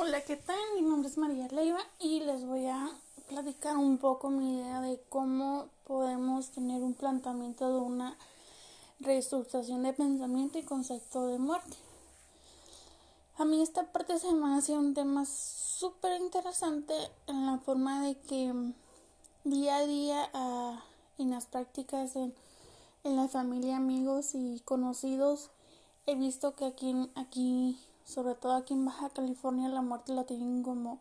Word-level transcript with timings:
Hola, 0.00 0.20
¿qué 0.24 0.36
tal? 0.36 0.56
Mi 0.76 0.82
nombre 0.82 1.08
es 1.08 1.18
María 1.18 1.48
Leiva 1.48 1.80
y 1.98 2.20
les 2.20 2.46
voy 2.46 2.64
a 2.66 2.88
platicar 3.28 3.76
un 3.76 3.98
poco 3.98 4.30
mi 4.30 4.60
idea 4.60 4.80
de 4.80 5.00
cómo 5.08 5.66
podemos 5.88 6.50
tener 6.50 6.84
un 6.84 6.94
planteamiento 6.94 7.68
de 7.68 7.80
una 7.80 8.16
reestructuración 9.00 9.82
de 9.82 9.92
pensamiento 9.92 10.56
y 10.56 10.62
concepto 10.62 11.26
de 11.26 11.40
muerte. 11.40 11.76
A 13.38 13.44
mí 13.44 13.60
esta 13.60 13.90
parte 13.90 14.20
se 14.20 14.32
me 14.32 14.54
hace 14.56 14.78
un 14.78 14.94
tema 14.94 15.24
súper 15.24 16.20
interesante 16.20 16.94
en 17.26 17.46
la 17.46 17.58
forma 17.58 18.00
de 18.06 18.16
que 18.20 18.54
día 19.42 19.78
a 19.78 19.86
día 19.86 20.30
ah, 20.32 20.80
en 21.18 21.30
las 21.30 21.46
prácticas 21.46 22.14
en, 22.14 22.32
en, 23.02 23.16
la 23.16 23.26
familia, 23.26 23.78
amigos 23.78 24.36
y 24.36 24.60
conocidos 24.64 25.50
he 26.06 26.14
visto 26.14 26.54
que 26.54 26.66
aquí, 26.66 26.94
aquí 27.16 27.76
sobre 28.08 28.34
todo 28.34 28.54
aquí 28.54 28.72
en 28.72 28.86
Baja 28.86 29.10
California, 29.10 29.68
la 29.68 29.82
muerte 29.82 30.14
la 30.14 30.24
tienen 30.24 30.62
como, 30.62 30.98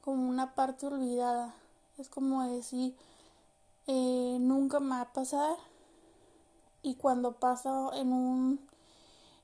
como 0.00 0.28
una 0.28 0.54
parte 0.54 0.86
olvidada. 0.86 1.54
Es 1.98 2.08
como 2.08 2.42
decir, 2.48 2.96
eh, 3.86 4.38
nunca 4.40 4.80
me 4.80 4.90
va 4.90 5.02
a 5.02 5.12
pasar. 5.12 5.56
Y 6.82 6.94
cuando 6.94 7.32
pasa 7.32 7.90
en 7.94 8.14
un, 8.14 8.60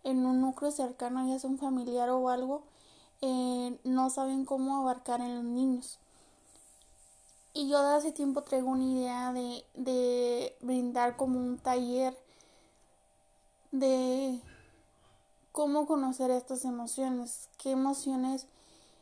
en 0.02 0.24
un 0.24 0.40
núcleo 0.40 0.70
cercano, 0.70 1.28
ya 1.28 1.38
sea 1.38 1.50
un 1.50 1.58
familiar 1.58 2.08
o 2.08 2.30
algo, 2.30 2.62
eh, 3.20 3.78
no 3.84 4.08
saben 4.08 4.46
cómo 4.46 4.78
abarcar 4.78 5.20
en 5.20 5.34
los 5.34 5.44
niños. 5.44 5.98
Y 7.52 7.68
yo 7.68 7.82
de 7.82 7.96
hace 7.96 8.12
tiempo 8.12 8.44
traigo 8.44 8.70
una 8.70 8.84
idea 8.84 9.32
de, 9.34 9.62
de 9.74 10.56
brindar 10.62 11.18
como 11.18 11.38
un 11.38 11.58
taller 11.58 12.16
de 13.72 14.40
cómo 15.52 15.86
conocer 15.86 16.30
estas 16.30 16.64
emociones, 16.64 17.48
qué 17.58 17.70
emociones 17.72 18.46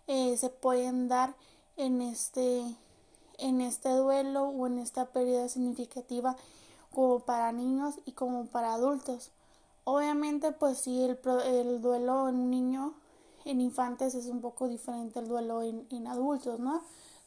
eh, 0.08 0.36
se 0.36 0.50
pueden 0.50 1.08
dar 1.08 1.34
en 1.76 2.02
este, 2.02 2.76
en 3.38 3.60
este 3.60 3.90
duelo 3.90 4.48
o 4.48 4.66
en 4.66 4.78
esta 4.78 5.06
pérdida 5.06 5.48
significativa 5.48 6.36
como 6.92 7.20
para 7.20 7.52
niños 7.52 7.94
y 8.04 8.12
como 8.12 8.46
para 8.46 8.74
adultos. 8.74 9.30
Obviamente, 9.84 10.52
pues 10.52 10.78
sí, 10.78 11.02
el, 11.02 11.18
el 11.44 11.80
duelo 11.80 12.28
en 12.28 12.34
un 12.34 12.50
niño, 12.50 12.94
en 13.44 13.60
infantes, 13.60 14.14
es 14.14 14.26
un 14.26 14.40
poco 14.40 14.68
diferente 14.68 15.20
al 15.20 15.28
duelo 15.28 15.62
en, 15.62 15.86
en 15.90 16.06
adultos, 16.08 16.58
¿no? 16.58 16.82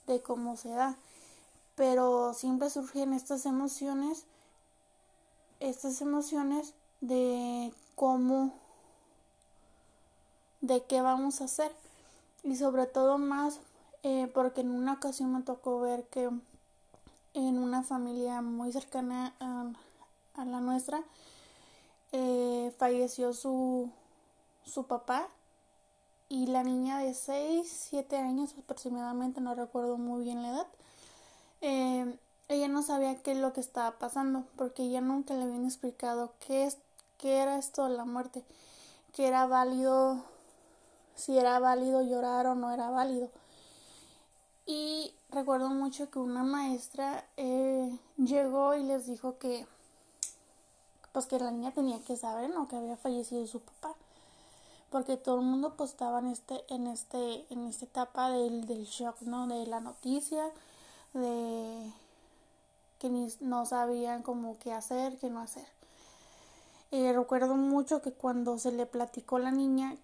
De 0.06 0.22
cómo 0.22 0.58
se 0.58 0.70
da. 0.70 0.98
Pero 1.76 2.34
siempre 2.34 2.70
surgen 2.70 3.14
estas 3.14 3.46
emociones, 3.46 4.26
estas 5.60 6.02
emociones 6.02 6.74
de 7.02 7.74
cómo 7.96 8.54
de 10.64 10.82
qué 10.84 11.02
vamos 11.02 11.42
a 11.42 11.46
hacer. 11.46 11.72
Y 12.44 12.56
sobre 12.56 12.88
todo 12.88 13.18
más 13.18 13.60
eh, 14.02 14.30
porque 14.34 14.62
en 14.62 14.72
una 14.72 14.94
ocasión 14.94 15.34
me 15.34 15.44
tocó 15.44 15.80
ver 15.80 16.04
que 16.06 16.30
en 17.34 17.60
una 17.60 17.84
familia 17.84 18.42
muy 18.42 18.72
cercana 18.72 19.34
a, 19.40 20.46
la 20.46 20.60
nuestra 20.60 21.02
eh, 22.12 22.74
falleció 22.78 23.34
su, 23.34 23.90
su 24.66 24.86
papá 24.86 25.28
y 26.30 26.48
la 26.48 26.64
niña 26.64 27.00
de 27.00 27.14
6, 27.14 27.88
7 27.90 28.18
años 28.18 28.56
aproximadamente, 28.58 29.42
no 29.42 29.56
recuerdo 29.56 29.98
muy 29.98 30.24
bien 30.24 30.42
la 30.42 30.50
edad, 30.50 30.68
eh, 31.62 32.18
ella 32.50 32.68
no 32.68 32.84
sabía 32.84 33.22
qué 33.22 33.32
es 33.32 33.38
lo 33.38 33.54
que 33.54 33.62
estaba 33.62 33.92
pasando 34.00 34.44
porque 34.58 34.84
ella 34.84 35.02
nunca 35.02 35.34
le 35.34 35.44
habían 35.44 35.66
explicado 35.66 36.34
qué, 36.46 36.66
es, 36.66 36.78
qué 37.18 37.38
era 37.38 37.58
esto 37.58 37.86
de 37.88 37.96
la 37.96 38.06
muerte, 38.06 38.44
que 39.14 39.28
era 39.28 39.46
válido 39.46 40.24
si 41.16 41.38
era 41.38 41.60
válido 41.60 42.02
llorar 42.02 42.48
o 42.48 42.56
no 42.56 42.72
era 42.72 42.90
válido. 42.90 43.30
Y 44.66 45.14
recuerdo 45.30 45.70
mucho 45.70 46.10
que 46.10 46.20
una 46.20 46.44
maestra 46.44 47.26
eh, 47.38 47.98
llegó 48.18 48.76
y 48.76 48.84
les 48.84 49.08
dijo 49.08 49.38
que 49.38 49.66
pues 51.12 51.26
que 51.28 51.38
la 51.38 51.52
niña 51.52 51.72
tenía 51.72 52.00
que 52.00 52.18
saber 52.18 52.50
¿no? 52.50 52.68
que 52.68 52.76
había 52.76 52.98
fallecido 52.98 53.46
su 53.46 53.60
papá 53.60 53.94
porque 54.90 55.18
todo 55.18 55.40
el 55.40 55.46
mundo 55.46 55.74
pues 55.76 55.92
estaba 55.92 56.20
en 56.20 56.28
este 56.28 56.64
en 56.70 56.88
este 56.88 57.46
en 57.52 57.68
esta 57.68 57.86
etapa 57.86 58.30
del, 58.30 58.66
del 58.66 58.86
shock 58.86 59.22
no 59.22 59.48
de 59.48 59.66
la 59.68 59.80
noticia 59.80 60.44
de 61.14 61.92
que 63.00 63.10
ni, 63.10 63.28
no 63.42 63.66
sabían 63.66 64.24
cómo 64.24 64.58
qué 64.60 64.72
hacer 64.72 65.18
qué 65.18 65.30
no 65.30 65.42
hacer 65.42 65.66
eh, 66.92 67.12
recuerdo 67.14 67.56
mucho 67.56 68.02
que 68.02 68.12
cuando 68.12 68.58
se 68.58 68.72
le 68.72 68.86
platicó 68.86 69.38
a 69.38 69.42
la 69.42 69.52
niña 69.52 69.98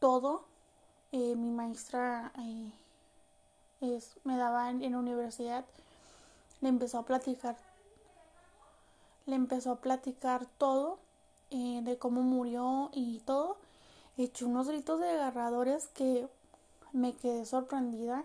todo. 0.00 0.44
Eh, 1.12 1.34
mi 1.36 1.50
maestra 1.50 2.32
eh, 2.38 2.72
es, 3.80 4.16
me 4.24 4.36
daba 4.36 4.70
en, 4.70 4.90
la 4.90 4.98
universidad, 4.98 5.64
le 6.60 6.68
empezó 6.68 6.98
a 6.98 7.04
platicar, 7.04 7.56
le 9.26 9.36
empezó 9.36 9.72
a 9.72 9.76
platicar 9.76 10.46
todo 10.58 10.98
eh, 11.50 11.80
de 11.82 11.98
cómo 11.98 12.22
murió 12.22 12.90
y 12.92 13.20
todo. 13.20 13.56
Echó 14.16 14.46
unos 14.46 14.68
gritos 14.68 15.00
desgarradores 15.00 15.88
que 15.88 16.28
me 16.92 17.14
quedé 17.14 17.44
sorprendida. 17.44 18.24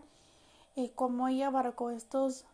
cómo 0.96 1.28
ella 1.28 1.47
abarcó 1.47 1.91
estos, 1.91 2.46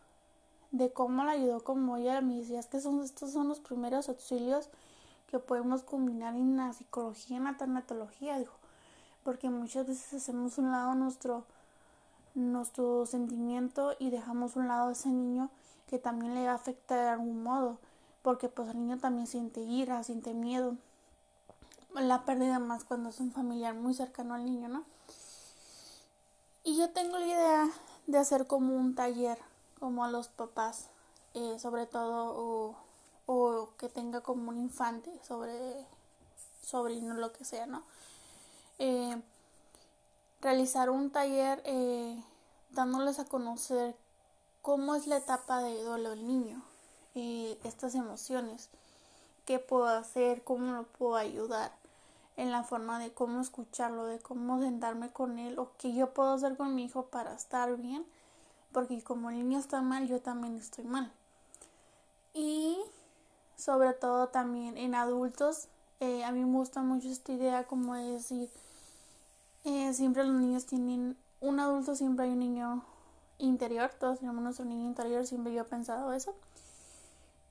de 0.70 0.92
cómo 0.92 1.24
la 1.24 1.32
ayudó, 1.32 1.64
como 1.64 1.96
ella 1.96 2.20
me 2.20 2.36
decía, 2.36 2.60
es 2.60 2.66
que 2.66 2.80
son, 2.80 3.02
estos 3.02 3.32
son 3.32 3.48
los 3.48 3.60
primeros 3.60 4.08
auxilios 4.08 4.68
que 5.28 5.38
podemos 5.38 5.82
combinar 5.82 6.34
en 6.34 6.56
la 6.56 6.72
psicología, 6.72 7.38
en 7.38 7.44
la 7.44 7.56
tanatología, 7.56 8.38
dijo 8.38 8.61
porque 9.24 9.50
muchas 9.50 9.86
veces 9.86 10.14
hacemos 10.14 10.58
un 10.58 10.70
lado 10.70 10.94
nuestro 10.94 11.44
nuestro 12.34 13.04
sentimiento 13.04 13.94
y 13.98 14.10
dejamos 14.10 14.56
un 14.56 14.68
lado 14.68 14.90
ese 14.90 15.10
niño 15.10 15.50
que 15.86 15.98
también 15.98 16.34
le 16.34 16.48
afecta 16.48 16.96
de 16.96 17.08
algún 17.08 17.42
modo 17.42 17.78
porque 18.22 18.48
pues 18.48 18.68
el 18.70 18.78
niño 18.78 18.98
también 18.98 19.26
siente 19.26 19.60
ira, 19.60 20.02
siente 20.02 20.32
miedo 20.32 20.76
la 22.00 22.24
pérdida 22.24 22.58
más 22.58 22.84
cuando 22.84 23.10
es 23.10 23.20
un 23.20 23.32
familiar 23.32 23.74
muy 23.74 23.94
cercano 23.94 24.34
al 24.34 24.44
niño, 24.44 24.68
¿no? 24.68 24.84
Y 26.64 26.76
yo 26.78 26.90
tengo 26.90 27.18
la 27.18 27.26
idea 27.26 27.70
de 28.06 28.18
hacer 28.18 28.46
como 28.46 28.74
un 28.74 28.94
taller, 28.94 29.38
como 29.78 30.04
a 30.04 30.10
los 30.10 30.28
papás, 30.28 30.88
eh, 31.34 31.58
sobre 31.58 31.86
todo, 31.86 32.34
o, 32.36 32.76
o, 33.26 33.70
que 33.76 33.88
tenga 33.88 34.20
como 34.20 34.48
un 34.50 34.58
infante, 34.58 35.10
sobre 35.26 35.86
sobrino, 36.62 37.14
lo 37.14 37.32
que 37.32 37.44
sea, 37.44 37.66
¿no? 37.66 37.82
Eh, 38.84 39.16
realizar 40.40 40.90
un 40.90 41.10
taller 41.10 41.62
eh, 41.64 42.20
dándoles 42.70 43.20
a 43.20 43.24
conocer 43.24 43.94
cómo 44.60 44.96
es 44.96 45.06
la 45.06 45.18
etapa 45.18 45.62
de 45.62 45.84
duelo 45.84 46.10
del 46.10 46.26
niño, 46.26 46.60
eh, 47.14 47.56
estas 47.62 47.94
emociones, 47.94 48.70
qué 49.44 49.60
puedo 49.60 49.86
hacer, 49.86 50.42
cómo 50.42 50.72
lo 50.72 50.82
puedo 50.82 51.14
ayudar, 51.14 51.70
en 52.36 52.50
la 52.50 52.64
forma 52.64 52.98
de 52.98 53.12
cómo 53.12 53.40
escucharlo, 53.40 54.06
de 54.06 54.18
cómo 54.18 54.58
sentarme 54.58 55.12
con 55.12 55.38
él 55.38 55.60
o 55.60 55.70
qué 55.78 55.94
yo 55.94 56.12
puedo 56.12 56.32
hacer 56.32 56.56
con 56.56 56.74
mi 56.74 56.86
hijo 56.86 57.04
para 57.04 57.34
estar 57.34 57.76
bien, 57.76 58.04
porque 58.72 59.00
como 59.04 59.30
el 59.30 59.36
niño 59.36 59.60
está 59.60 59.80
mal, 59.80 60.08
yo 60.08 60.20
también 60.20 60.56
estoy 60.56 60.86
mal. 60.86 61.12
Y 62.34 62.78
sobre 63.56 63.92
todo 63.92 64.26
también 64.26 64.76
en 64.76 64.96
adultos 64.96 65.68
eh, 66.04 66.24
a 66.24 66.32
mí 66.32 66.44
me 66.44 66.58
gusta 66.58 66.82
mucho 66.82 67.08
esta 67.08 67.30
idea 67.30 67.62
como 67.62 67.94
de 67.94 68.14
decir, 68.14 68.50
eh, 69.64 69.92
siempre 69.94 70.24
los 70.24 70.34
niños 70.34 70.66
tienen, 70.66 71.16
un 71.40 71.60
adulto 71.60 71.94
siempre 71.94 72.26
hay 72.26 72.32
un 72.32 72.40
niño 72.40 72.84
interior, 73.38 73.90
todos 73.98 74.20
tenemos 74.20 74.42
nuestro 74.42 74.64
niño 74.64 74.86
interior, 74.86 75.26
siempre 75.26 75.52
yo 75.52 75.62
he 75.62 75.64
pensado 75.64 76.12
eso. 76.12 76.34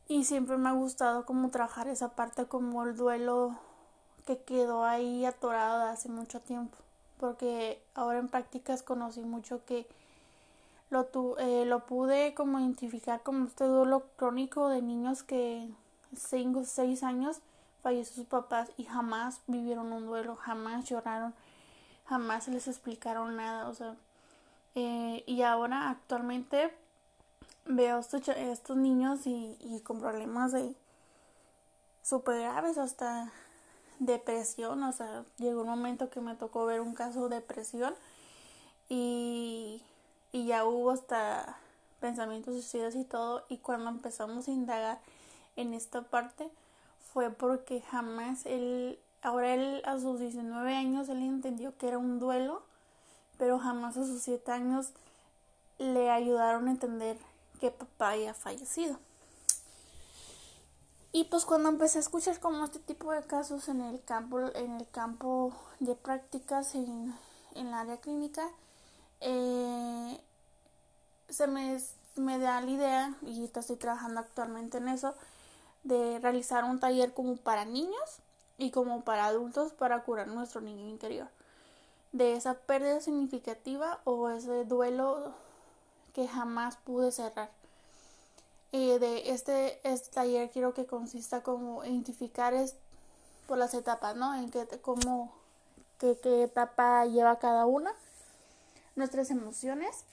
Y 0.07 0.25
siempre 0.25 0.57
me 0.57 0.69
ha 0.69 0.73
gustado 0.73 1.25
como 1.25 1.49
trabajar 1.49 1.87
esa 1.87 2.09
parte 2.15 2.45
como 2.45 2.83
el 2.83 2.97
duelo 2.97 3.55
que 4.25 4.39
quedó 4.39 4.83
ahí 4.83 5.25
atorado 5.25 5.83
hace 5.85 6.09
mucho 6.09 6.39
tiempo. 6.41 6.77
Porque 7.19 7.81
ahora 7.95 8.19
en 8.19 8.27
prácticas 8.27 8.83
conocí 8.83 9.21
mucho 9.21 9.63
que 9.65 9.87
lo, 10.89 11.05
tu, 11.05 11.37
eh, 11.37 11.65
lo 11.65 11.85
pude 11.85 12.33
como 12.33 12.59
identificar 12.59 13.23
como 13.23 13.45
este 13.45 13.63
duelo 13.63 14.03
crónico 14.17 14.67
de 14.67 14.81
niños 14.81 15.23
que 15.23 15.69
5 16.15 16.59
o 16.59 16.65
6 16.65 17.03
años 17.03 17.39
falleció 17.81 18.15
sus 18.15 18.25
papás 18.25 18.69
y 18.77 18.83
jamás 18.83 19.39
vivieron 19.47 19.93
un 19.93 20.05
duelo, 20.05 20.35
jamás 20.35 20.85
lloraron, 20.85 21.33
jamás 22.11 22.49
les 22.49 22.67
explicaron 22.67 23.37
nada, 23.37 23.69
o 23.69 23.73
sea, 23.73 23.95
eh, 24.75 25.23
y 25.25 25.43
ahora 25.43 25.89
actualmente 25.89 26.73
veo 27.65 27.99
estos, 27.99 28.27
estos 28.27 28.75
niños 28.75 29.25
y, 29.25 29.55
y 29.61 29.79
con 29.79 30.01
problemas 30.01 30.51
de 30.51 30.75
súper 32.03 32.41
graves, 32.41 32.77
hasta 32.77 33.31
depresión, 33.99 34.83
o 34.83 34.91
sea, 34.91 35.23
llegó 35.37 35.61
un 35.61 35.69
momento 35.69 36.09
que 36.09 36.19
me 36.19 36.35
tocó 36.35 36.65
ver 36.65 36.81
un 36.81 36.95
caso 36.95 37.29
de 37.29 37.37
depresión 37.37 37.93
y, 38.89 39.81
y 40.33 40.47
ya 40.47 40.65
hubo 40.65 40.91
hasta 40.91 41.57
pensamientos 42.01 42.55
suicidas 42.55 42.93
y 42.95 43.05
todo, 43.05 43.45
y 43.47 43.59
cuando 43.59 43.89
empezamos 43.89 44.49
a 44.49 44.51
indagar 44.51 44.99
en 45.55 45.73
esta 45.73 46.01
parte, 46.01 46.49
fue 47.13 47.29
porque 47.29 47.79
jamás 47.79 48.45
él, 48.45 48.99
ahora 49.21 49.53
él 49.53 49.81
a 49.85 49.99
sus 49.99 50.19
19 50.19 50.75
años, 50.75 51.09
él 51.09 51.21
entendió 51.21 51.77
que 51.77 51.87
era 51.87 51.97
un 51.97 52.19
duelo 52.19 52.63
pero 53.41 53.57
jamás 53.57 53.97
a 53.97 54.05
sus 54.05 54.21
siete 54.21 54.51
años 54.51 54.89
le 55.79 56.11
ayudaron 56.11 56.67
a 56.67 56.71
entender 56.71 57.17
que 57.59 57.71
papá 57.71 58.11
había 58.11 58.35
fallecido. 58.35 58.99
Y 61.11 61.23
pues 61.23 61.45
cuando 61.45 61.69
empecé 61.69 61.97
a 61.97 62.01
escuchar 62.01 62.39
como 62.39 62.63
este 62.63 62.77
tipo 62.77 63.11
de 63.11 63.23
casos 63.23 63.67
en 63.67 63.81
el 63.81 63.99
campo, 64.03 64.41
en 64.53 64.75
el 64.79 64.87
campo 64.91 65.53
de 65.79 65.95
prácticas 65.95 66.75
en, 66.75 67.15
en 67.55 67.65
el 67.65 67.73
área 67.73 67.97
clínica, 67.97 68.47
eh, 69.21 70.21
se 71.27 71.47
me, 71.47 71.81
me 72.17 72.37
da 72.37 72.61
la 72.61 72.69
idea, 72.69 73.15
y 73.23 73.45
estoy 73.45 73.75
trabajando 73.75 74.19
actualmente 74.19 74.77
en 74.77 74.87
eso, 74.87 75.15
de 75.83 76.19
realizar 76.19 76.63
un 76.63 76.79
taller 76.79 77.11
como 77.15 77.37
para 77.37 77.65
niños 77.65 78.19
y 78.61 78.69
como 78.69 79.01
para 79.01 79.25
adultos 79.25 79.73
para 79.73 80.03
curar 80.03 80.27
nuestro 80.27 80.61
niño 80.61 80.87
interior. 80.87 81.27
De 82.11 82.33
esa 82.33 82.53
pérdida 82.53 83.01
significativa 83.01 83.99
o 84.03 84.29
ese 84.29 84.65
duelo 84.65 85.33
que 86.13 86.27
jamás 86.27 86.77
pude 86.77 87.11
cerrar. 87.11 87.49
Eh, 88.71 88.99
de 88.99 89.31
este, 89.31 89.79
este, 89.83 90.11
taller 90.11 90.51
quiero 90.51 90.75
que 90.75 90.85
consista 90.85 91.41
como 91.41 91.83
identificar 91.83 92.53
es, 92.53 92.75
por 93.47 93.57
las 93.57 93.73
etapas, 93.73 94.15
¿no? 94.15 94.35
En 94.35 94.51
qué, 94.51 94.67
cómo, 94.79 95.33
qué, 95.97 96.19
qué 96.21 96.43
etapa 96.43 97.03
lleva 97.07 97.39
cada 97.39 97.65
una, 97.65 97.91
nuestras 98.95 99.31
emociones 99.31 100.03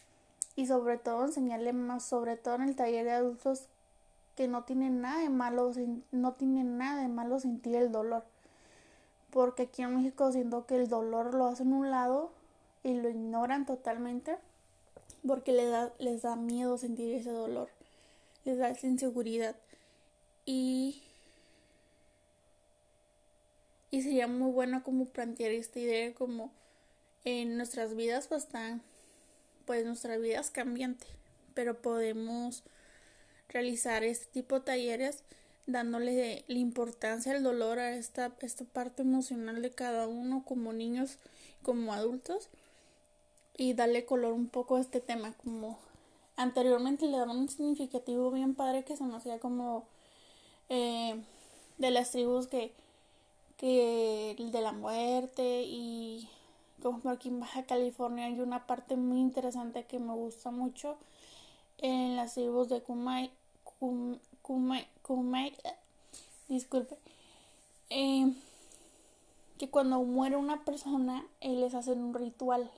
y 0.57 0.67
sobre 0.67 0.97
todo 0.97 1.27
enseñarle 1.27 1.75
más, 1.75 2.03
sobre 2.03 2.39
todo 2.39 2.55
en 2.55 2.63
el 2.63 2.77
taller 2.77 3.05
de 3.05 3.13
adultos, 3.13 3.65
que 4.37 4.49
no 4.49 4.63
tienen 4.65 5.03
nada 5.03 5.29
malo, 5.29 5.71
no 6.13 6.33
tienen 6.33 6.79
nada 6.79 7.03
de 7.03 7.09
malo 7.09 7.39
sentir 7.41 7.77
el 7.77 7.93
dolor. 7.93 8.25
Porque 9.31 9.65
aquí 9.65 9.83
en 9.83 9.97
México 9.97 10.33
siento 10.33 10.67
que 10.67 10.77
el 10.77 10.89
dolor 10.89 11.35
lo 11.35 11.47
hacen 11.47 11.73
un 11.73 11.91
lado 11.91 12.31
y 12.83 12.95
lo 12.95 13.09
ignoran 13.09 13.67
totalmente 13.67 14.37
porque 15.27 15.53
les 15.53 15.71
da, 15.71 15.93
les 15.99 16.23
da 16.23 16.37
miedo 16.37 16.79
sentir 16.79 17.15
ese 17.15 17.31
dolor 17.31 17.69
les 18.49 18.59
da 18.59 18.71
esa 18.71 18.87
inseguridad. 18.87 19.57
Y, 20.47 21.03
y 23.91 24.03
sería 24.03 24.27
muy 24.27 24.51
bueno 24.51 24.83
como 24.83 25.05
plantear 25.05 25.53
esta 25.53 25.79
idea 25.79 26.15
como 26.15 26.51
en 27.25 27.57
nuestras 27.59 27.95
vidas 27.95 28.29
pues 28.29 28.45
están 28.45 28.81
pues 29.67 29.85
nuestra 29.85 30.17
vida 30.17 30.41
es 30.41 30.51
cambiante, 30.51 31.07
pero 31.53 31.83
podemos 31.83 32.63
realizar 33.51 34.03
este 34.03 34.25
tipo 34.27 34.61
de 34.61 34.65
talleres 34.65 35.23
dándole 35.69 36.45
la 36.49 36.59
importancia 36.59 37.33
al 37.33 37.43
dolor 37.43 37.79
a 37.79 37.95
esta, 37.95 38.33
esta 38.41 38.65
parte 38.65 39.03
emocional 39.03 39.61
de 39.61 39.71
cada 39.71 40.09
uno 40.09 40.43
como 40.45 40.73
niños, 40.73 41.19
como 41.63 41.93
adultos 41.93 42.49
y 43.57 43.75
darle 43.75 44.07
color 44.07 44.33
un 44.33 44.49
poco 44.49 44.77
a 44.77 44.81
este 44.81 45.01
tema 45.01 45.35
como 45.45 45.79
anteriormente 46.37 47.07
le 47.07 47.19
daban 47.19 47.37
un 47.37 47.49
significativo 47.51 48.31
bien 48.31 48.55
padre 48.55 48.83
que 48.85 48.97
se 48.97 49.05
me 49.05 49.17
hacía 49.17 49.39
como 49.41 49.85
eh, 50.71 51.23
de 51.77 51.91
las 51.91 52.13
tribus 52.13 52.47
que, 52.47 52.73
que 53.59 54.37
de 54.39 54.61
la 54.63 54.73
muerte 54.73 55.65
y 55.65 56.31
como 56.83 57.11
aquí 57.11 57.29
en 57.29 57.41
Baja 57.41 57.65
California 57.65 58.25
hay 58.25 58.41
una 58.41 58.67
parte 58.67 58.97
muy 58.97 59.19
interesante 59.19 59.85
que 59.85 59.99
me 59.99 60.15
gusta 60.15 60.51
mucho 60.51 60.97
en 61.77 62.17
las 62.17 62.35
tribus 62.35 62.71
de 62.71 62.81
Kumai, 62.81 63.31
Kumai, 64.49 65.53
disculpe, 66.49 66.97
eh, 67.91 68.33
que 69.59 69.69
cuando 69.69 70.03
muere 70.05 70.37
una 70.37 70.65
persona, 70.65 71.23
les 71.43 71.75
hacen 71.75 72.03
un 72.03 72.15
ritual, 72.15 72.71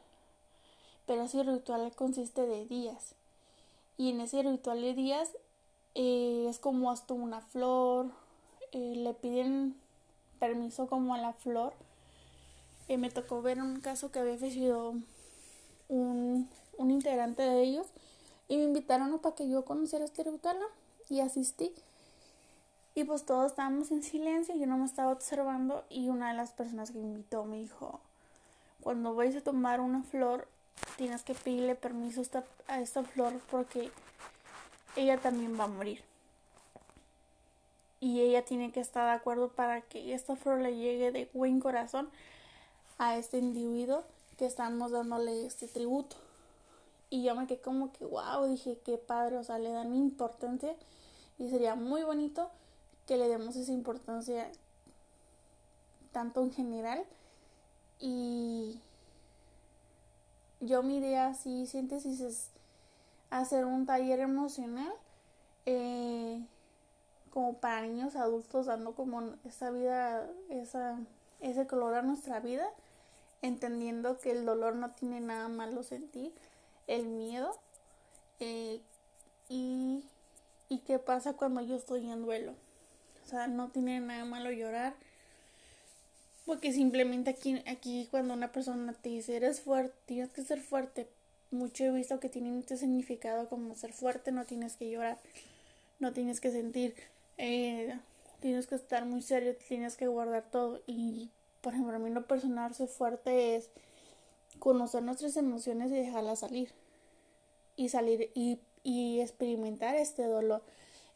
pero 1.06 1.22
ese 1.22 1.44
ritual 1.44 1.94
consiste 1.94 2.44
de 2.44 2.66
días. 2.66 3.14
Y 3.98 4.10
en 4.10 4.20
ese 4.20 4.42
ritual 4.42 4.80
de 4.80 4.94
días 4.94 5.30
eh, 5.94 6.46
es 6.50 6.58
como 6.58 6.90
hasta 6.90 7.14
una 7.14 7.40
flor, 7.40 8.10
eh, 8.72 8.94
le 8.96 9.14
piden 9.14 9.76
permiso 10.40 10.88
como 10.88 11.14
a 11.14 11.18
la 11.18 11.34
flor. 11.34 11.72
Eh, 12.88 12.96
me 12.96 13.10
tocó 13.10 13.42
ver 13.42 13.62
un 13.62 13.80
caso 13.80 14.10
que 14.10 14.18
había 14.18 14.38
sido 14.38 14.94
un, 15.88 16.48
un 16.78 16.90
integrante 16.90 17.42
de 17.42 17.62
ellos 17.62 17.86
y 18.48 18.56
me 18.56 18.64
invitaron 18.64 19.16
para 19.20 19.36
que 19.36 19.48
yo 19.48 19.64
conociera 19.64 20.04
este 20.04 20.24
ritual 20.24 20.58
y 21.10 21.20
asistí. 21.20 21.72
Y 22.94 23.04
pues 23.04 23.24
todos 23.24 23.50
estábamos 23.50 23.90
en 23.90 24.02
silencio, 24.02 24.56
yo 24.56 24.66
no 24.66 24.78
me 24.78 24.86
estaba 24.86 25.12
observando 25.12 25.84
y 25.90 26.08
una 26.08 26.30
de 26.30 26.36
las 26.36 26.52
personas 26.52 26.90
que 26.90 26.98
invitó 26.98 27.44
me 27.44 27.58
dijo, 27.58 28.00
cuando 28.80 29.14
vais 29.14 29.36
a 29.36 29.42
tomar 29.42 29.80
una 29.80 30.02
flor, 30.02 30.48
tienes 30.96 31.22
que 31.22 31.34
pedirle 31.34 31.74
permiso 31.74 32.22
a 32.66 32.80
esta 32.80 33.04
flor 33.04 33.40
porque 33.50 33.90
ella 34.96 35.18
también 35.18 35.58
va 35.58 35.64
a 35.64 35.68
morir. 35.68 36.02
Y 38.00 38.22
ella 38.22 38.44
tiene 38.44 38.72
que 38.72 38.80
estar 38.80 39.04
de 39.04 39.12
acuerdo 39.12 39.48
para 39.48 39.82
que 39.82 40.14
esta 40.14 40.34
flor 40.34 40.60
le 40.60 40.74
llegue 40.74 41.12
de 41.12 41.28
buen 41.34 41.60
corazón 41.60 42.08
a 42.98 43.16
este 43.16 43.38
individuo 43.38 44.04
que 44.38 44.46
estamos 44.46 44.90
dándole 44.90 45.46
este 45.46 45.68
tributo. 45.68 46.16
Y 47.10 47.24
yo 47.24 47.34
me 47.34 47.46
quedé 47.46 47.60
como 47.60 47.92
que, 47.92 48.04
wow, 48.04 48.46
dije, 48.46 48.78
qué 48.84 48.96
padre, 48.96 49.36
o 49.36 49.44
sea, 49.44 49.58
le 49.58 49.70
dan 49.72 49.94
importancia 49.94 50.74
y 51.38 51.50
sería 51.50 51.74
muy 51.74 52.04
bonito 52.04 52.50
que 53.06 53.16
le 53.16 53.28
demos 53.28 53.56
esa 53.56 53.72
importancia 53.72 54.50
tanto 56.12 56.42
en 56.42 56.52
general. 56.52 57.04
Y 57.98 58.80
yo 60.60 60.82
mi 60.82 60.98
idea 60.98 61.34
sí 61.34 61.66
síntesis 61.66 62.20
es 62.20 62.48
hacer 63.30 63.64
un 63.64 63.86
taller 63.86 64.20
emocional 64.20 64.92
eh, 65.66 66.44
como 67.30 67.54
para 67.54 67.82
niños 67.82 68.16
adultos 68.16 68.66
dando 68.66 68.92
como 68.94 69.22
esa 69.44 69.70
vida 69.70 70.26
esa 70.50 70.98
ese 71.40 71.66
color 71.66 71.94
a 71.94 72.02
nuestra 72.02 72.40
vida 72.40 72.66
entendiendo 73.40 74.18
que 74.18 74.32
el 74.32 74.44
dolor 74.44 74.74
no 74.74 74.90
tiene 74.90 75.20
nada 75.20 75.48
malo 75.48 75.82
sentir 75.82 76.32
el 76.86 77.06
miedo 77.06 77.58
eh, 78.40 78.80
y 79.48 80.02
y 80.68 80.78
qué 80.78 80.98
pasa 80.98 81.32
cuando 81.32 81.60
yo 81.62 81.76
estoy 81.76 82.08
en 82.10 82.22
duelo 82.22 82.54
o 83.24 83.28
sea 83.28 83.46
no 83.46 83.70
tiene 83.70 84.00
nada 84.00 84.24
malo 84.24 84.50
llorar 84.50 84.94
porque 86.50 86.72
simplemente 86.72 87.30
aquí, 87.30 87.62
aquí 87.66 88.08
cuando 88.10 88.34
una 88.34 88.50
persona 88.50 88.92
te 88.92 89.10
dice 89.10 89.36
eres 89.36 89.60
fuerte, 89.60 89.94
tienes 90.06 90.32
que 90.32 90.42
ser 90.42 90.60
fuerte, 90.60 91.06
mucho 91.52 91.84
he 91.84 91.92
visto 91.92 92.18
que 92.18 92.28
tiene 92.28 92.50
mucho 92.50 92.76
significado 92.76 93.48
como 93.48 93.76
ser 93.76 93.92
fuerte, 93.92 94.32
no 94.32 94.44
tienes 94.46 94.76
que 94.76 94.90
llorar, 94.90 95.18
no 96.00 96.12
tienes 96.12 96.40
que 96.40 96.50
sentir, 96.50 96.96
eh, 97.38 97.96
tienes 98.40 98.66
que 98.66 98.74
estar 98.74 99.04
muy 99.04 99.22
serio, 99.22 99.54
tienes 99.68 99.96
que 99.96 100.08
guardar 100.08 100.42
todo. 100.50 100.82
Y 100.88 101.30
por 101.60 101.74
ejemplo, 101.74 101.94
a 101.94 102.00
mí 102.00 102.10
lo 102.10 102.26
personal 102.26 102.74
ser 102.74 102.88
fuerte 102.88 103.54
es 103.54 103.70
conocer 104.58 105.02
nuestras 105.02 105.36
emociones 105.36 105.90
y 105.90 105.94
dejarlas 105.94 106.40
salir. 106.40 106.72
Y 107.76 107.88
salir 107.88 108.30
y, 108.34 108.60
y 108.82 109.20
experimentar 109.20 109.94
este 109.94 110.24
dolor, 110.24 110.62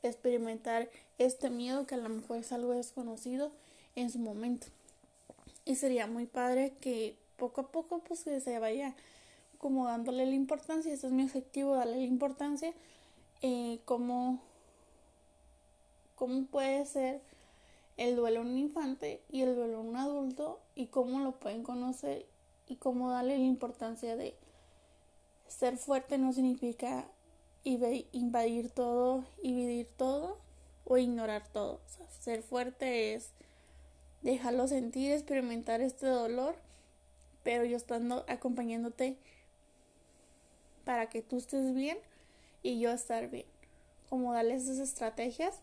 experimentar 0.03 0.88
este 1.19 1.50
miedo 1.50 1.87
que 1.87 1.97
a 1.97 1.99
lo 1.99 2.09
mejor 2.09 2.38
es 2.38 2.53
algo 2.53 2.73
desconocido 2.73 3.53
en 3.97 4.11
su 4.11 4.19
momento 4.19 4.69
y 5.64 5.76
sería 5.76 6.07
muy 6.07 6.26
padre 6.26 6.75
que 6.81 7.17
poco 7.37 7.62
a 7.62 7.69
poco 7.69 8.00
pues 8.00 8.21
se 8.21 8.59
vaya 8.59 8.95
como 9.59 9.87
dándole 9.87 10.26
la 10.26 10.35
importancia, 10.35 10.93
ese 10.93 11.07
es 11.07 11.12
mi 11.12 11.25
objetivo, 11.25 11.75
darle 11.75 11.97
la 11.97 12.03
importancia, 12.03 12.75
eh, 13.41 13.81
cómo, 13.87 14.41
cómo 16.17 16.45
puede 16.47 16.85
ser 16.85 17.23
el 17.97 18.17
duelo 18.17 18.43
en 18.43 18.49
un 18.49 18.59
infante 18.59 19.23
y 19.31 19.41
el 19.41 19.55
duelo 19.55 19.81
en 19.81 19.88
un 19.88 19.97
adulto 19.97 20.61
y 20.75 20.88
cómo 20.88 21.21
lo 21.21 21.33
pueden 21.33 21.62
conocer 21.62 22.26
y 22.66 22.76
cómo 22.76 23.11
darle 23.11 23.38
la 23.38 23.44
importancia 23.44 24.16
de 24.16 24.35
ser 25.49 25.76
fuerte 25.76 26.18
no 26.18 26.33
significa 26.33 27.06
invadir 27.64 28.71
todo, 28.71 29.25
dividir 29.42 29.88
todo 29.97 30.38
o 30.85 30.99
ignorar 30.99 31.47
todo. 31.49 31.80
ser 32.21 32.42
fuerte 32.42 33.14
es 33.14 33.30
dejarlo 34.23 34.66
sentir, 34.68 35.12
experimentar 35.12 35.80
este 35.80 36.06
dolor, 36.06 36.56
pero 37.42 37.64
yo 37.64 37.76
estando 37.76 38.25
acompañándote 38.28 39.18
para 40.85 41.09
que 41.09 41.23
tú 41.23 41.38
estés 41.38 41.75
bien 41.75 41.99
y 42.62 42.80
yo 42.80 42.90
estar 42.90 43.30
bien. 43.30 43.47
Como 44.09 44.33
darles 44.33 44.64
esas 44.64 44.78
estrategias 44.78 45.61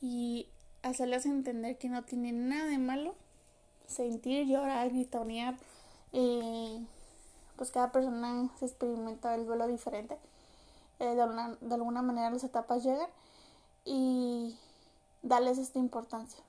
y 0.00 0.48
hacerles 0.82 1.26
entender 1.26 1.76
que 1.78 1.88
no 1.88 2.04
tiene 2.04 2.32
nada 2.32 2.66
de 2.66 2.78
malo 2.78 3.14
sentir, 3.90 4.46
llorar, 4.46 4.90
gritonear. 4.90 5.56
Eh, 6.12 6.84
pues 7.56 7.70
cada 7.70 7.92
persona 7.92 8.48
se 8.58 8.66
experimenta 8.66 9.34
el 9.34 9.46
duelo 9.46 9.66
diferente. 9.66 10.18
Eh, 10.98 11.14
de, 11.14 11.56
de 11.60 11.74
alguna 11.74 12.02
manera 12.02 12.30
las 12.30 12.44
etapas 12.44 12.84
llegan 12.84 13.08
y 13.84 14.58
darles 15.22 15.58
esta 15.58 15.78
importancia. 15.78 16.42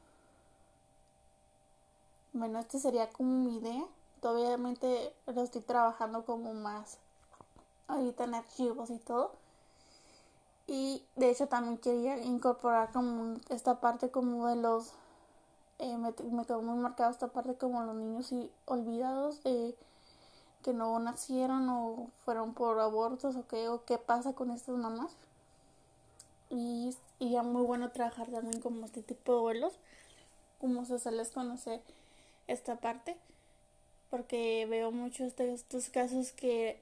Bueno, 2.34 2.60
esta 2.60 2.80
sería 2.80 3.10
como 3.10 3.30
mi 3.30 3.58
idea 3.58 3.86
obviamente 4.30 5.14
lo 5.26 5.42
estoy 5.42 5.62
trabajando 5.62 6.26
como 6.26 6.54
más 6.54 6.98
ahorita 7.88 8.26
en 8.26 8.36
archivos 8.36 8.90
y 8.90 8.98
todo. 9.00 9.32
Y 10.68 11.04
de 11.16 11.32
hecho 11.32 11.48
también 11.48 11.78
quería 11.78 12.18
incorporar 12.18 12.92
como 12.92 13.38
esta 13.50 13.80
parte 13.80 14.10
como 14.10 14.48
de 14.48 14.56
los... 14.56 14.94
Eh, 15.82 15.98
me, 15.98 16.14
me, 16.32 16.46
quedó 16.46 16.62
muy 16.62 16.78
marcada 16.78 17.10
esta 17.10 17.30
parte 17.30 17.56
como 17.56 17.82
los 17.82 17.96
niños 17.96 18.32
olvidados 18.66 19.44
de 19.44 19.76
que 20.64 20.74
no 20.74 21.00
nacieron 21.00 21.68
o 21.70 22.12
fueron 22.24 22.54
por 22.54 22.80
abortos 22.80 23.36
o 23.36 23.48
qué, 23.48 23.68
o 23.68 23.84
qué 23.84 23.98
pasa 23.98 24.34
con 24.34 24.52
estas 24.52 24.78
mamás. 24.78 25.12
Y, 26.52 26.96
y 27.18 27.32
ya 27.32 27.42
muy 27.42 27.64
bueno 27.64 27.92
trabajar 27.92 28.28
también 28.28 28.62
como 28.62 28.86
este 28.86 29.02
tipo 29.02 29.34
de 29.34 29.42
vuelos, 29.42 29.74
como 30.60 30.86
se 30.86 31.12
les 31.12 31.32
conocer 31.32 31.82
esta 32.48 32.76
parte, 32.76 33.18
porque 34.12 34.68
veo 34.70 34.92
muchos 34.92 35.36
de 35.36 35.54
estos 35.54 35.90
casos 35.90 36.32
que 36.32 36.80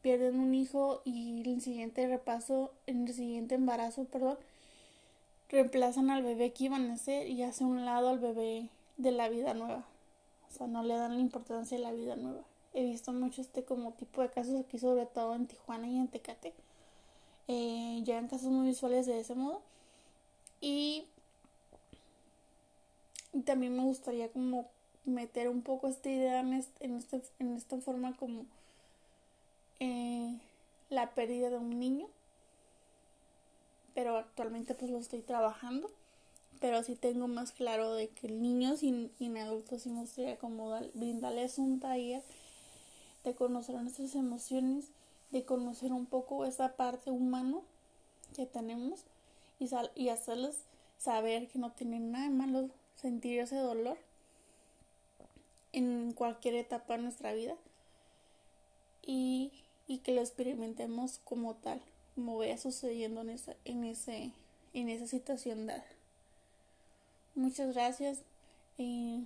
pierden 0.00 0.38
un 0.38 0.54
hijo 0.54 1.02
y 1.04 1.42
el 1.46 1.60
siguiente 1.60 2.06
repaso, 2.06 2.72
en 2.86 3.06
el 3.08 3.14
siguiente 3.14 3.56
embarazo, 3.56 4.04
perdón, 4.04 4.38
reemplazan 5.48 6.10
al 6.10 6.22
bebé 6.22 6.52
que 6.52 6.64
iban 6.64 6.84
a 6.84 6.88
nacer 6.88 7.28
y 7.28 7.42
hace 7.42 7.64
un 7.64 7.84
lado 7.84 8.08
al 8.08 8.18
bebé 8.18 8.68
de 8.96 9.12
la 9.12 9.28
vida 9.28 9.54
nueva. 9.54 9.84
O 10.48 10.56
sea, 10.56 10.66
no 10.66 10.82
le 10.82 10.94
dan 10.96 11.14
la 11.14 11.20
importancia 11.20 11.78
a 11.78 11.80
la 11.80 11.92
vida 11.92 12.16
nueva. 12.16 12.42
He 12.74 12.84
visto 12.84 13.12
mucho 13.12 13.40
este 13.40 13.64
como 13.64 13.92
tipo 13.92 14.22
de 14.22 14.30
casos 14.30 14.60
aquí, 14.60 14.78
sobre 14.78 15.06
todo 15.06 15.34
en 15.34 15.46
Tijuana 15.46 15.88
y 15.88 15.96
en 15.96 16.08
Tecate. 16.08 16.52
Eh, 17.48 18.02
llegan 18.04 18.28
casos 18.28 18.50
muy 18.50 18.68
visuales 18.68 19.06
de 19.06 19.20
ese 19.20 19.34
modo. 19.34 19.62
Y 20.60 21.06
también 23.44 23.76
me 23.76 23.84
gustaría 23.84 24.28
como 24.30 24.66
meter 25.04 25.48
un 25.48 25.62
poco 25.62 25.88
esta 25.88 26.10
idea 26.10 26.40
en, 26.40 26.52
este, 26.52 26.84
en, 26.84 26.96
este, 26.96 27.22
en 27.38 27.56
esta 27.56 27.78
forma 27.78 28.14
como 28.16 28.44
eh, 29.80 30.38
la 30.90 31.10
pérdida 31.10 31.50
de 31.50 31.56
un 31.56 31.78
niño. 31.78 32.06
Pero 33.98 34.16
actualmente 34.16 34.76
pues 34.76 34.92
lo 34.92 34.98
estoy 34.98 35.22
trabajando. 35.22 35.90
Pero 36.60 36.84
sí 36.84 36.94
tengo 36.94 37.26
más 37.26 37.50
claro 37.50 37.94
de 37.94 38.06
que 38.06 38.28
el 38.28 38.40
niño 38.40 38.76
sin, 38.76 39.10
sin 39.18 39.36
adultos 39.36 39.82
sí 39.82 39.90
me 39.90 40.02
gustaría 40.02 40.38
como 40.38 40.70
brindarles 40.94 41.58
un 41.58 41.80
taller 41.80 42.22
de 43.24 43.34
conocer 43.34 43.74
nuestras 43.74 44.14
emociones, 44.14 44.86
de 45.32 45.44
conocer 45.44 45.92
un 45.92 46.06
poco 46.06 46.44
esa 46.44 46.76
parte 46.76 47.10
humana 47.10 47.58
que 48.36 48.46
tenemos 48.46 49.00
y, 49.58 49.68
y 49.96 50.10
hacerles 50.10 50.58
saber 50.98 51.48
que 51.48 51.58
no 51.58 51.72
tienen 51.72 52.12
nada 52.12 52.26
de 52.26 52.30
malo 52.30 52.70
sentir 52.94 53.40
ese 53.40 53.56
dolor 53.56 53.98
en 55.72 56.12
cualquier 56.12 56.54
etapa 56.54 56.96
de 56.96 57.02
nuestra 57.02 57.32
vida 57.32 57.56
y, 59.02 59.50
y 59.88 59.98
que 59.98 60.14
lo 60.14 60.20
experimentemos 60.20 61.18
como 61.24 61.56
tal, 61.56 61.82
como 62.18 62.36
vaya 62.36 62.58
sucediendo 62.58 63.20
en 63.20 63.30
esa, 63.30 63.54
en 63.64 63.84
ese, 63.84 64.32
en 64.74 64.88
esa 64.88 65.06
situación 65.06 65.68
dada. 65.68 65.84
Muchas 67.36 67.72
gracias. 67.72 68.22
Eh, 68.76 69.22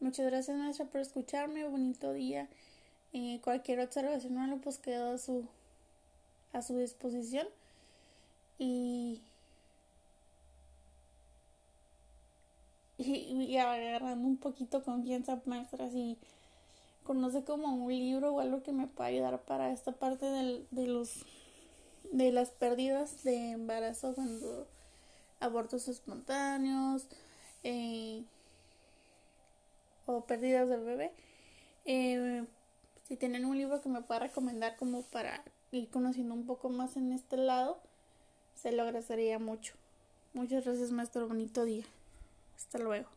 muchas 0.00 0.24
gracias 0.24 0.56
maestra 0.56 0.86
por 0.86 1.02
escucharme. 1.02 1.68
Bonito 1.68 2.14
día. 2.14 2.48
Eh, 3.12 3.40
cualquier 3.44 3.80
observación 3.80 4.52
o 4.54 4.56
pues 4.56 4.78
quedo 4.78 5.12
a 5.12 5.18
su 5.18 5.44
a 6.54 6.62
su 6.62 6.78
disposición. 6.78 7.46
Y 8.58 9.20
y, 12.96 13.58
agarrando 13.58 14.26
un 14.26 14.38
poquito 14.38 14.82
confianza 14.82 15.42
maestra 15.44 15.90
si 15.90 16.16
conoce 17.06 17.44
como 17.44 17.74
un 17.74 17.92
libro 17.92 18.34
o 18.34 18.40
algo 18.40 18.62
que 18.62 18.72
me 18.72 18.86
pueda 18.86 19.08
ayudar 19.08 19.42
para 19.42 19.72
esta 19.72 19.92
parte 19.92 20.26
del, 20.26 20.66
de 20.70 20.86
los 20.86 21.24
de 22.12 22.30
las 22.30 22.50
pérdidas 22.50 23.24
de 23.24 23.50
embarazo 23.52 24.14
cuando 24.14 24.68
abortos 25.40 25.88
espontáneos 25.88 27.06
eh, 27.64 28.22
o 30.06 30.24
pérdidas 30.24 30.68
del 30.68 30.84
bebé. 30.84 31.12
Eh, 31.84 32.44
si 33.08 33.16
tienen 33.16 33.44
un 33.44 33.58
libro 33.58 33.80
que 33.80 33.88
me 33.88 34.02
pueda 34.02 34.20
recomendar 34.20 34.76
como 34.76 35.02
para 35.02 35.42
ir 35.72 35.88
conociendo 35.88 36.34
un 36.34 36.46
poco 36.46 36.68
más 36.68 36.96
en 36.96 37.12
este 37.12 37.36
lado 37.36 37.80
se 38.54 38.72
lo 38.72 38.82
agradecería 38.82 39.38
mucho. 39.38 39.74
Muchas 40.32 40.64
gracias 40.64 40.90
maestro. 40.90 41.28
Bonito 41.28 41.64
día. 41.64 41.84
Hasta 42.56 42.78
luego. 42.78 43.08